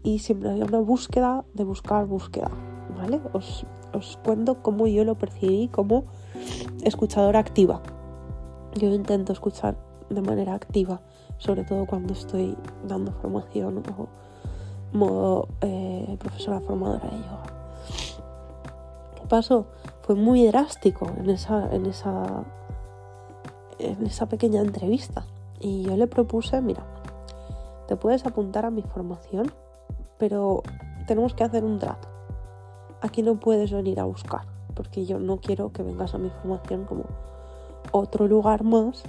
Y 0.03 0.19
siempre 0.19 0.51
había 0.51 0.65
una 0.65 0.81
búsqueda 0.81 1.45
de 1.55 1.65
buscar 1.65 2.07
búsqueda, 2.07 2.51
¿vale? 2.97 3.21
Os 3.33 3.67
os 3.93 4.19
cuento 4.25 4.63
cómo 4.63 4.87
yo 4.87 5.05
lo 5.05 5.17
percibí 5.17 5.69
como 5.69 6.05
escuchadora 6.83 7.39
activa. 7.39 7.83
Yo 8.75 8.89
intento 8.89 9.33
escuchar 9.33 9.77
de 10.09 10.23
manera 10.23 10.55
activa, 10.55 11.01
sobre 11.39 11.65
todo 11.65 11.87
cuando 11.87 12.13
estoy 12.13 12.57
dando 12.87 13.13
formación 13.13 13.83
o 13.99 14.09
modo 14.93 15.49
eh, 15.61 16.17
profesora 16.19 16.61
formadora 16.61 17.09
de 17.09 17.17
yoga. 17.17 17.47
¿Qué 19.17 19.27
pasó? 19.29 19.67
Fue 20.03 20.15
muy 20.15 20.47
drástico 20.47 21.11
en 21.19 21.31
esa, 21.31 21.73
en 21.73 21.87
esa, 21.87 22.45
en 23.79 24.07
esa 24.07 24.27
pequeña 24.27 24.61
entrevista. 24.61 25.25
Y 25.61 25.85
yo 25.85 25.97
le 25.97 26.07
propuse, 26.09 26.61
mira, 26.61 26.85
te 27.87 27.97
puedes 27.97 28.27
apuntar 28.27 28.67
a 28.67 28.71
mi 28.71 28.83
formación, 28.83 29.53
pero 30.19 30.63
tenemos 31.07 31.35
que 31.35 31.45
hacer 31.45 31.65
un 31.65 31.79
trato. 31.79 32.12
Aquí 33.03 33.23
no 33.23 33.35
puedes 33.41 33.73
venir 33.73 33.99
a 33.99 34.05
buscar, 34.05 34.43
porque 34.75 35.05
yo 35.05 35.19
no 35.19 35.39
quiero 35.39 35.73
que 35.73 35.83
vengas 35.83 36.15
a 36.15 36.19
mi 36.19 36.31
formación 36.31 36.85
como 36.85 37.05
otro 37.91 38.29
lugar 38.29 38.63
más 38.63 39.03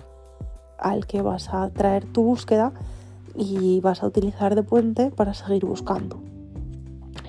al 0.80 1.06
que 1.06 1.22
vas 1.22 1.54
a 1.54 1.70
traer 1.70 2.04
tu 2.12 2.24
búsqueda 2.24 2.74
y 3.36 3.80
vas 3.82 4.02
a 4.02 4.08
utilizar 4.08 4.56
de 4.56 4.64
puente 4.64 5.12
para 5.12 5.36
seguir 5.36 5.66
buscando. 5.66 6.20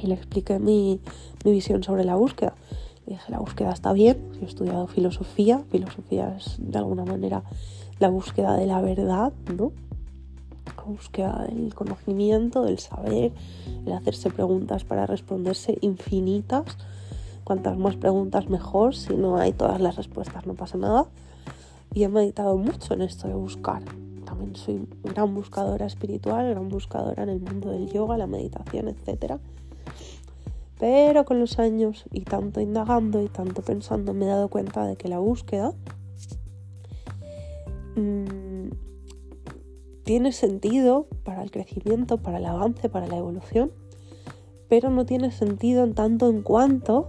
Y 0.02 0.06
le 0.06 0.14
expliqué 0.14 0.58
mi, 0.58 1.00
visión 1.44 1.82
sobre 1.82 2.04
la 2.04 2.14
búsqueda. 2.14 2.54
Le 3.06 3.12
dije, 3.12 3.30
la 3.30 3.40
búsqueda 3.40 3.70
está 3.70 3.92
bien, 3.92 4.32
he 4.40 4.46
estudiado 4.46 4.86
filosofía, 4.86 5.62
filosofía 5.70 6.34
es 6.34 6.56
de 6.58 6.78
alguna 6.78 7.04
manera 7.04 7.42
la 7.98 8.08
búsqueda 8.08 8.56
de 8.56 8.66
la 8.66 8.80
verdad, 8.80 9.34
¿no? 9.54 9.72
La 10.76 10.82
búsqueda 10.82 11.46
del 11.48 11.74
conocimiento, 11.74 12.62
del 12.64 12.78
saber, 12.78 13.32
el 13.86 13.92
hacerse 13.92 14.30
preguntas 14.30 14.84
para 14.84 15.06
responderse 15.06 15.78
infinitas. 15.80 16.76
Cuantas 17.44 17.76
más 17.76 17.96
preguntas 17.96 18.48
mejor, 18.48 18.94
si 18.94 19.14
no 19.14 19.36
hay 19.36 19.52
todas 19.52 19.80
las 19.80 19.96
respuestas 19.96 20.46
no 20.46 20.54
pasa 20.54 20.78
nada. 20.78 21.06
Y 21.92 22.04
he 22.04 22.08
meditado 22.08 22.56
mucho 22.56 22.94
en 22.94 23.02
esto 23.02 23.28
de 23.28 23.34
buscar. 23.34 23.82
También 24.24 24.56
soy 24.56 24.88
gran 25.02 25.34
buscadora 25.34 25.86
espiritual, 25.86 26.50
gran 26.50 26.68
buscadora 26.68 27.22
en 27.22 27.28
el 27.28 27.40
mundo 27.40 27.70
del 27.70 27.90
yoga, 27.90 28.16
la 28.16 28.26
meditación, 28.26 28.88
etc. 28.88 29.38
Pero 30.78 31.24
con 31.24 31.38
los 31.38 31.58
años 31.58 32.04
y 32.12 32.22
tanto 32.22 32.60
indagando 32.60 33.22
y 33.22 33.28
tanto 33.28 33.62
pensando 33.62 34.12
me 34.12 34.24
he 34.24 34.28
dado 34.28 34.48
cuenta 34.48 34.86
de 34.86 34.96
que 34.96 35.08
la 35.08 35.18
búsqueda 35.18 35.72
mmm, 37.96 38.43
tiene 40.04 40.32
sentido 40.32 41.06
para 41.24 41.42
el 41.42 41.50
crecimiento, 41.50 42.18
para 42.18 42.38
el 42.38 42.44
avance, 42.44 42.88
para 42.88 43.06
la 43.06 43.16
evolución, 43.16 43.72
pero 44.68 44.90
no 44.90 45.06
tiene 45.06 45.30
sentido 45.30 45.82
en 45.82 45.94
tanto 45.94 46.28
en 46.28 46.42
cuanto 46.42 47.08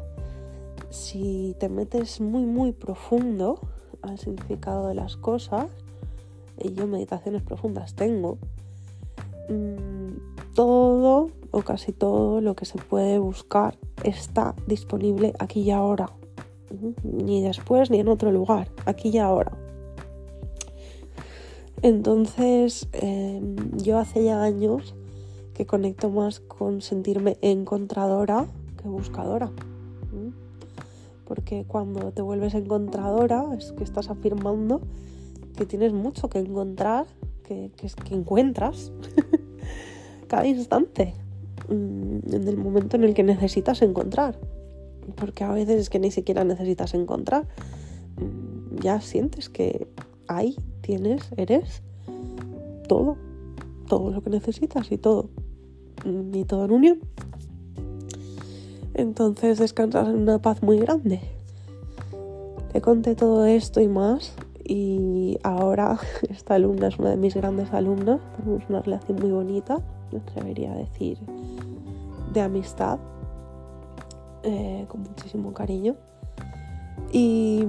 si 0.90 1.56
te 1.60 1.68
metes 1.70 2.22
muy 2.22 2.46
muy 2.46 2.72
profundo 2.72 3.60
al 4.02 4.18
significado 4.18 4.88
de 4.88 4.96
las 4.96 5.18
cosas, 5.18 5.68
y 6.58 6.74
yo 6.74 6.88
meditaciones 6.88 7.42
profundas 7.42 7.96
tengo, 7.96 8.38
mm, 9.50 10.54
todo 10.54 11.30
o 11.52 11.62
casi 11.62 11.92
todo 11.92 12.40
lo 12.40 12.56
que 12.56 12.66
se 12.66 12.78
puede 12.78 13.20
buscar 13.20 13.78
está 14.04 14.56
disponible 14.68 15.34
aquí 15.40 15.62
y 15.62 15.72
ahora, 15.72 16.10
ni 17.04 17.42
después 17.42 17.92
ni 17.92 18.00
en 18.00 18.08
otro 18.08 18.32
lugar, 18.32 18.70
aquí 18.86 19.10
y 19.10 19.18
ahora. 19.18 19.65
Entonces, 21.82 22.88
em, 22.94 23.56
yo 23.78 24.00
hace 24.00 24.24
ya 24.24 24.42
años 24.42 24.96
que 25.54 25.66
conecto 25.66 26.10
más 26.10 26.40
con 26.40 26.82
sentirme 26.82 27.38
encontradora 27.42 28.48
que 28.82 28.88
buscadora 28.88 29.52
porque 31.26 31.66
cuando 31.68 32.12
te 32.12 32.22
vuelves 32.22 32.54
encontradora 32.54 33.46
es 33.58 33.72
que 33.74 33.84
estás 33.84 34.10
afirmando 34.10 34.82
que 35.58 35.66
tienes 35.66 35.94
mucho 35.94 36.30
que 36.30 36.40
encontrar, 36.40 37.06
que, 37.44 37.72
que, 37.76 37.88
que 37.88 38.14
encuentras 38.16 38.92
cada 40.28 40.46
instante, 40.46 41.14
mm, 41.70 42.34
en 42.34 42.48
el 42.48 42.58
momento 42.58 42.96
en 42.98 43.04
el 43.06 43.14
que 43.14 43.24
necesitas 43.24 43.82
encontrar, 43.82 44.40
porque 45.16 45.44
a 45.44 45.52
veces 45.52 45.80
es 45.82 45.90
que 45.90 46.00
ni 46.00 46.12
siquiera 46.12 46.44
necesitas 46.44 46.94
encontrar, 46.94 47.48
mm, 48.18 48.82
ya 48.82 49.02
sientes 49.02 49.50
que 49.50 49.88
ahí 50.28 50.56
tienes, 50.82 51.30
eres 51.38 51.82
todo, 52.88 53.18
todo 53.88 54.12
lo 54.12 54.22
que 54.22 54.30
necesitas 54.30 54.92
y 54.92 54.98
todo, 54.98 55.30
y 56.34 56.44
todo 56.46 56.66
en 56.66 56.72
unión. 56.72 57.00
Entonces 58.94 59.60
descansas 59.60 60.08
en 60.08 60.16
una 60.16 60.40
paz 60.40 60.64
muy 60.64 60.80
grande. 60.80 61.20
Te 62.72 62.82
conté 62.82 63.16
todo 63.16 63.46
esto 63.46 63.82
y 63.82 63.88
más 63.88 64.36
y 64.64 65.38
ahora 65.44 66.00
esta 66.30 66.56
alumna 66.56 66.88
es 66.88 66.98
una 66.98 67.12
de 67.12 67.18
mis 67.18 67.36
grandes 67.36 67.72
alumnas, 67.72 68.20
tenemos 68.38 68.64
una 68.70 68.82
relación 68.82 69.20
muy 69.20 69.32
bonita, 69.32 69.78
me 70.12 70.20
atrevería 70.20 70.74
a 70.74 70.76
decir 70.76 71.18
de 72.34 72.42
amistad, 72.42 73.00
eh, 74.44 74.86
con 74.88 75.04
muchísimo 75.04 75.54
cariño. 75.54 75.96
Y, 77.12 77.64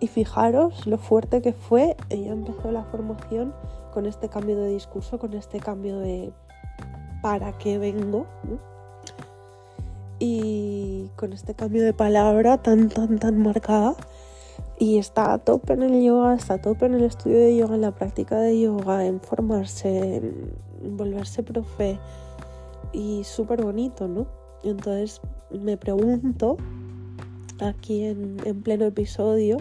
y 0.00 0.08
fijaros 0.08 0.86
lo 0.86 0.98
fuerte 0.98 1.42
que 1.42 1.52
fue, 1.52 1.96
ella 2.10 2.32
empezó 2.32 2.70
la 2.70 2.84
formación 2.84 3.54
con 3.92 4.06
este 4.06 4.28
cambio 4.28 4.56
de 4.56 4.68
discurso, 4.68 5.18
con 5.18 5.32
este 5.34 5.58
cambio 5.58 5.98
de 5.98 6.32
para 7.22 7.52
qué 7.58 7.78
vengo 7.78 8.26
y 10.18 11.10
con 11.16 11.32
este 11.32 11.54
cambio 11.54 11.82
de 11.82 11.92
palabra 11.92 12.58
tan, 12.58 12.88
tan, 12.88 13.18
tan 13.18 13.38
marcada. 13.38 13.94
Y 14.78 14.98
está 14.98 15.32
a 15.32 15.38
tope 15.38 15.72
en 15.72 15.82
el 15.82 16.02
yoga, 16.04 16.34
está 16.34 16.54
a 16.54 16.60
tope 16.60 16.86
en 16.86 16.94
el 16.94 17.04
estudio 17.04 17.38
de 17.38 17.56
yoga, 17.56 17.76
en 17.76 17.80
la 17.80 17.92
práctica 17.92 18.38
de 18.38 18.60
yoga, 18.60 19.06
en 19.06 19.20
formarse, 19.20 20.16
en 20.82 20.96
volverse 20.96 21.42
profe. 21.42 21.98
Y 22.92 23.24
súper 23.24 23.62
bonito, 23.62 24.06
¿no? 24.06 24.26
Entonces 24.62 25.20
me 25.50 25.76
pregunto 25.76 26.56
aquí 27.60 28.04
en, 28.04 28.36
en, 28.44 28.62
pleno 28.62 28.84
episodio 28.84 29.56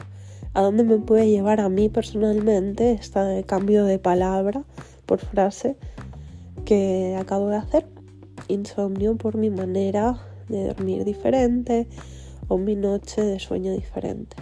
a 0.55 0.61
dónde 0.61 0.85
me 0.85 0.97
puede 0.97 1.29
llevar 1.29 1.59
a 1.59 1.67
mí 1.67 1.89
personalmente 1.89 2.93
este 2.93 3.43
cambio 3.45 3.83
de 3.83 3.99
palabra 3.99 4.63
por 5.05 5.19
frase 5.19 5.75
que 6.63 7.17
acabo 7.19 7.49
de 7.49 7.57
hacer. 7.57 7.85
Insomnio 8.47 9.17
por 9.17 9.35
mi 9.35 9.49
manera 9.49 10.17
de 10.47 10.67
dormir 10.67 11.03
diferente 11.03 11.87
o 12.47 12.57
mi 12.57 12.77
noche 12.77 13.21
de 13.21 13.37
sueño 13.37 13.73
diferente. 13.73 14.37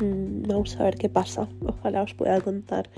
Mm, 0.00 0.46
vamos 0.46 0.76
a 0.78 0.84
ver 0.84 0.94
qué 0.94 1.08
pasa. 1.08 1.48
Ojalá 1.66 2.02
os 2.02 2.14
pueda 2.14 2.40
contar 2.40 2.88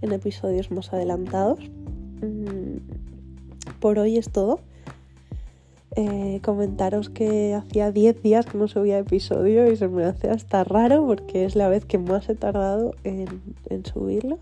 en 0.00 0.12
episodios 0.12 0.70
más 0.70 0.94
adelantados. 0.94 1.60
Mm, 2.22 2.78
por 3.80 3.98
hoy 3.98 4.16
es 4.16 4.30
todo. 4.30 4.60
Eh, 5.96 6.40
comentaros 6.42 7.08
que 7.08 7.54
hacía 7.54 7.92
10 7.92 8.20
días 8.20 8.46
que 8.46 8.58
no 8.58 8.66
subía 8.66 8.98
episodio 8.98 9.70
y 9.70 9.76
se 9.76 9.86
me 9.86 10.04
hace 10.04 10.28
hasta 10.28 10.64
raro 10.64 11.06
porque 11.06 11.44
es 11.44 11.54
la 11.54 11.68
vez 11.68 11.84
que 11.84 11.98
más 11.98 12.28
he 12.28 12.34
tardado 12.34 12.94
en, 13.04 13.28
subirlo. 13.84 14.38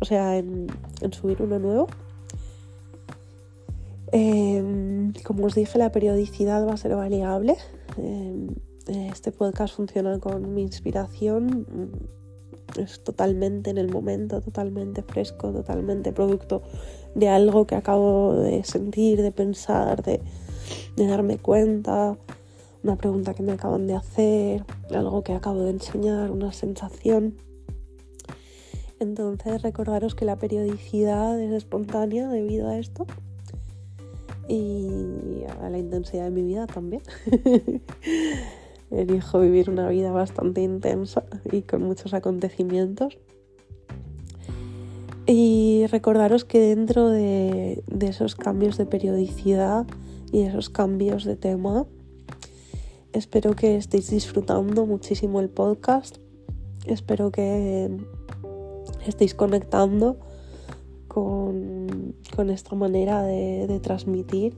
O 0.00 0.04
sea, 0.04 0.38
en 0.38 0.68
subir 1.12 1.42
uno 1.42 1.58
nuevo. 1.58 1.88
Em, 4.12 5.12
como 5.24 5.46
os 5.46 5.54
dije, 5.54 5.78
la 5.78 5.90
periodicidad 5.90 6.66
va 6.66 6.74
a 6.74 6.76
ser 6.76 6.94
variable. 6.94 7.56
Em, 7.98 8.48
este 8.86 9.32
podcast 9.32 9.74
funciona 9.74 10.18
con 10.20 10.54
mi 10.54 10.62
inspiración. 10.62 11.66
Mm, 11.68 12.80
es 12.80 13.02
totalmente 13.02 13.70
en 13.70 13.78
el 13.78 13.90
momento, 13.90 14.40
totalmente 14.40 15.02
fresco, 15.02 15.52
totalmente 15.52 16.12
producto 16.12 16.62
de 17.14 17.28
algo 17.28 17.66
que 17.66 17.74
acabo 17.74 18.34
de 18.34 18.64
sentir, 18.64 19.22
de 19.22 19.32
pensar, 19.32 20.02
de, 20.02 20.20
de 20.96 21.06
darme 21.06 21.38
cuenta, 21.38 22.16
una 22.82 22.96
pregunta 22.96 23.34
que 23.34 23.42
me 23.42 23.52
acaban 23.52 23.86
de 23.86 23.94
hacer, 23.94 24.64
algo 24.90 25.22
que 25.22 25.32
acabo 25.32 25.62
de 25.62 25.70
enseñar, 25.70 26.30
una 26.30 26.52
sensación. 26.52 27.34
Entonces 28.98 29.62
recordaros 29.62 30.14
que 30.14 30.24
la 30.24 30.36
periodicidad 30.36 31.38
es 31.40 31.52
espontánea 31.52 32.28
debido 32.28 32.68
a 32.68 32.78
esto 32.78 33.06
y 34.48 35.44
a 35.60 35.68
la 35.68 35.78
intensidad 35.78 36.24
de 36.24 36.30
mi 36.30 36.42
vida 36.42 36.66
también. 36.66 37.02
Elijo 38.90 39.40
vivir 39.40 39.68
una 39.68 39.88
vida 39.88 40.12
bastante 40.12 40.62
intensa 40.62 41.24
y 41.50 41.62
con 41.62 41.82
muchos 41.82 42.14
acontecimientos. 42.14 43.18
Y 45.26 45.86
recordaros 45.88 46.44
que 46.44 46.60
dentro 46.60 47.08
de, 47.08 47.82
esos 48.00 48.36
cambios 48.36 48.78
de 48.78 48.86
periodicidad 48.86 49.84
y 50.30 50.42
esos 50.42 50.70
cambios 50.70 51.24
de 51.24 51.34
tema, 51.34 51.84
espero 53.12 53.56
que 53.56 53.76
estéis 53.76 54.08
disfrutando 54.08 54.86
muchísimo 54.86 55.40
el 55.40 55.48
podcast. 55.48 56.18
Espero 56.86 57.32
que 57.32 57.90
estéis 59.04 59.34
conectando 59.34 60.16
con, 61.08 62.14
esta 62.48 62.76
manera 62.76 63.24
de, 63.24 63.80
transmitir 63.82 64.54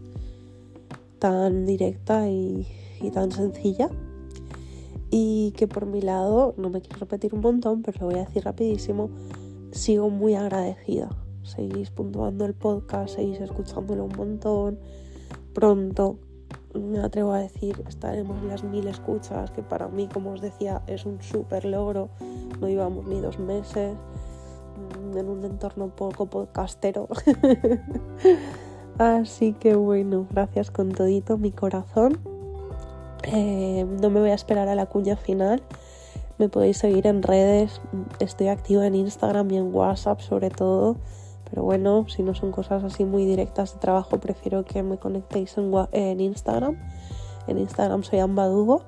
tan 1.18 1.64
directa 1.64 2.28
y, 2.28 2.66
tan 3.14 3.32
sencilla. 3.32 3.88
Y 5.10 5.54
que 5.56 5.66
por 5.66 5.86
mi 5.86 6.02
lado, 6.02 6.52
no 6.58 6.68
me 6.68 6.82
quiero 6.82 6.98
repetir 6.98 7.34
un 7.34 7.40
montón, 7.40 7.80
pero 7.80 8.00
lo 8.00 8.06
voy 8.08 8.16
a 8.16 8.26
decir 8.26 8.44
rapidísimo, 8.44 9.08
sigo 9.72 10.10
muy 10.10 10.34
agradecida. 10.34 11.10
Seguís 11.42 11.90
puntuando 11.90 12.44
el 12.44 12.54
podcast, 12.54 13.16
seguís 13.16 13.40
escuchándolo 13.40 14.04
un 14.04 14.16
montón. 14.16 14.78
Pronto, 15.54 16.18
me 16.74 17.00
atrevo 17.00 17.32
a 17.32 17.38
decir, 17.38 17.82
estaremos 17.88 18.38
en 18.42 18.48
las 18.48 18.64
mil 18.64 18.86
escuchas, 18.86 19.50
que 19.50 19.62
para 19.62 19.88
mí, 19.88 20.08
como 20.12 20.32
os 20.32 20.40
decía, 20.40 20.82
es 20.86 21.06
un 21.06 21.22
súper 21.22 21.64
logro. 21.64 22.10
No 22.60 22.68
llevamos 22.68 23.06
ni 23.06 23.20
dos 23.20 23.38
meses 23.38 23.94
mm, 23.94 25.16
en 25.16 25.28
un 25.28 25.44
entorno 25.44 25.88
poco 25.88 26.26
podcastero. 26.26 27.08
Así 28.98 29.52
que 29.52 29.74
bueno, 29.76 30.26
gracias 30.30 30.70
con 30.70 30.90
todito 30.90 31.38
mi 31.38 31.52
corazón. 31.52 32.18
Eh, 33.22 33.86
no 34.00 34.10
me 34.10 34.20
voy 34.20 34.30
a 34.30 34.34
esperar 34.34 34.68
a 34.68 34.74
la 34.74 34.86
cuña 34.86 35.16
final. 35.16 35.62
Me 36.38 36.48
podéis 36.48 36.78
seguir 36.78 37.06
en 37.06 37.22
redes. 37.22 37.80
Estoy 38.20 38.48
activa 38.48 38.86
en 38.86 38.94
Instagram 38.94 39.50
y 39.50 39.56
en 39.56 39.74
WhatsApp 39.74 40.20
sobre 40.20 40.50
todo. 40.50 40.96
Pero 41.50 41.62
bueno, 41.62 42.06
si 42.08 42.22
no 42.22 42.34
son 42.34 42.52
cosas 42.52 42.84
así 42.84 43.04
muy 43.04 43.24
directas 43.24 43.74
de 43.74 43.80
trabajo, 43.80 44.18
prefiero 44.18 44.64
que 44.64 44.82
me 44.82 44.98
conectéis 44.98 45.56
en, 45.56 46.20
Instagram. 46.20 46.76
En 47.46 47.58
Instagram 47.58 48.02
soy 48.04 48.20
Ambadugo 48.20 48.82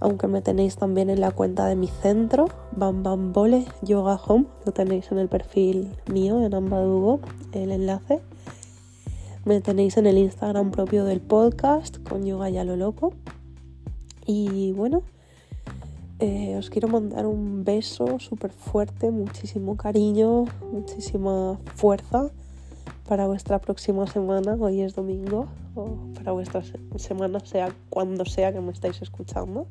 aunque 0.00 0.26
me 0.26 0.42
tenéis 0.42 0.76
también 0.76 1.08
en 1.08 1.20
la 1.20 1.30
cuenta 1.30 1.64
de 1.64 1.76
mi 1.76 1.86
centro, 1.86 2.48
Bam 2.72 3.02
Bam 3.02 3.32
Bole 3.32 3.64
Yoga 3.80 4.20
Home, 4.26 4.44
lo 4.66 4.72
tenéis 4.72 5.10
en 5.10 5.18
el 5.18 5.28
perfil 5.28 5.96
mío 6.12 6.44
en 6.44 6.52
Ambadugo, 6.52 7.20
el 7.52 7.72
enlace. 7.72 8.20
Me 9.46 9.62
tenéis 9.62 9.96
en 9.96 10.06
el 10.06 10.18
Instagram 10.18 10.72
propio 10.72 11.06
del 11.06 11.22
podcast 11.22 12.06
con 12.06 12.26
Yoga 12.26 12.50
Ya 12.50 12.64
lo 12.64 12.76
Loco. 12.76 13.14
Y 14.26 14.72
bueno, 14.72 15.02
eh, 16.20 16.56
os 16.56 16.70
quiero 16.70 16.88
mandar 16.88 17.26
un 17.26 17.64
beso 17.64 18.18
súper 18.20 18.52
fuerte, 18.52 19.10
muchísimo 19.10 19.76
cariño, 19.76 20.44
muchísima 20.72 21.58
fuerza 21.74 22.30
para 23.08 23.26
vuestra 23.26 23.58
próxima 23.58 24.06
semana. 24.06 24.56
Hoy 24.58 24.80
es 24.80 24.94
domingo, 24.94 25.48
o 25.74 25.96
para 26.14 26.32
vuestra 26.32 26.62
semana, 26.96 27.40
sea 27.40 27.74
cuando 27.90 28.24
sea 28.24 28.52
que 28.52 28.60
me 28.60 28.72
estáis 28.72 29.02
escuchando. 29.02 29.66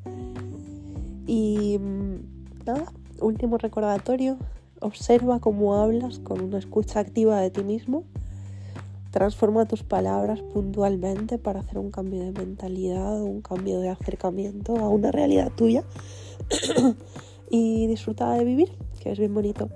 Y 1.25 1.77
mm, 1.79 2.65
nada, 2.65 2.91
último 3.21 3.57
recordatorio, 3.57 4.37
observa 4.81 5.39
cómo 5.39 5.75
hablas 5.75 6.19
con 6.19 6.41
una 6.41 6.59
escucha 6.59 6.99
activa 6.99 7.39
de 7.39 7.51
ti 7.51 7.63
mismo. 7.63 8.03
Transforma 9.13 9.67
tus 9.67 9.83
palabras 9.83 10.41
puntualmente 10.41 11.37
para 11.37 11.59
hacer 11.59 11.77
un 11.77 11.91
cambio 11.91 12.23
de 12.23 12.31
mentalidad, 12.31 13.21
un 13.21 13.43
cambio 13.43 13.79
de 13.79 13.89
acercamiento 13.89 14.75
a 14.77 14.89
una 14.89 15.11
realidad 15.11 15.51
tuya. 15.55 15.83
y 17.51 17.85
disfruta 17.85 18.33
de 18.33 18.43
vivir, 18.43 18.71
que 19.03 19.11
es 19.11 19.19
bien 19.19 19.31
bonito. 19.31 19.69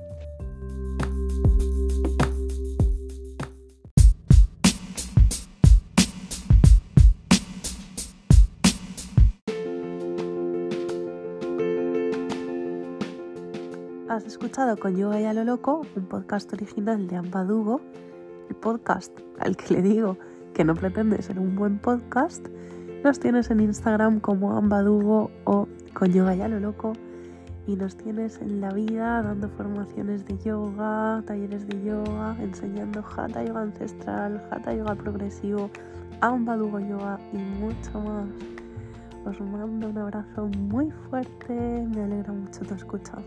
Has 14.09 14.25
escuchado 14.25 14.77
con 14.77 14.97
Yoga 14.97 15.21
y 15.21 15.25
a 15.25 15.33
lo 15.33 15.43
Loco, 15.43 15.85
un 15.95 16.05
podcast 16.07 16.51
original 16.53 17.07
de 17.07 17.17
Ambadugo, 17.17 17.81
podcast 18.59 19.11
al 19.39 19.55
que 19.55 19.75
le 19.75 19.81
digo 19.81 20.17
que 20.53 20.63
no 20.63 20.75
pretende 20.75 21.21
ser 21.21 21.39
un 21.39 21.55
buen 21.55 21.79
podcast. 21.79 22.47
Nos 23.03 23.19
tienes 23.19 23.49
en 23.51 23.59
Instagram 23.59 24.19
como 24.19 24.57
Ambadugo 24.57 25.31
o 25.45 25.67
con 25.93 26.11
Yoga 26.11 26.35
y 26.35 26.41
a 26.41 26.47
lo 26.47 26.59
Loco 26.59 26.93
y 27.67 27.75
nos 27.75 27.95
tienes 27.97 28.41
en 28.41 28.61
la 28.61 28.71
vida 28.71 29.21
dando 29.21 29.49
formaciones 29.49 30.25
de 30.25 30.37
yoga, 30.37 31.21
talleres 31.27 31.67
de 31.67 31.83
yoga, 31.83 32.35
enseñando 32.39 33.03
Hatha 33.05 33.43
Yoga 33.43 33.61
ancestral, 33.61 34.41
Hatha 34.49 34.73
Yoga 34.73 34.95
progresivo, 34.95 35.69
Ambadugo 36.21 36.79
Yoga 36.79 37.19
y 37.33 37.37
mucho 37.37 37.99
más. 37.99 38.29
Os 39.25 39.41
mando 39.41 39.89
un 39.89 39.97
abrazo 39.97 40.47
muy 40.47 40.89
fuerte, 41.09 41.53
me 41.93 42.03
alegra 42.03 42.31
mucho 42.31 42.61
tu 42.61 42.73
escucha. 42.73 43.17